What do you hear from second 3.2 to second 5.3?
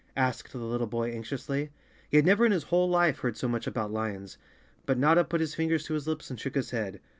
so much about lions. But Notta